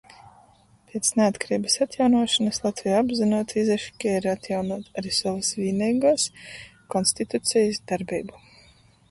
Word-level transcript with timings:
Piec 0.91 1.09
naatkareibys 1.19 1.75
atjaunuošonys 1.85 2.59
Latveja 2.63 2.95
apzynuoti 3.01 3.61
izaškeire 3.65 4.33
atjaunuot 4.33 4.89
ari 5.03 5.13
sovys 5.19 5.53
vīneiguos 5.61 6.27
konstitucejis 6.97 7.85
darbeibu. 7.95 8.43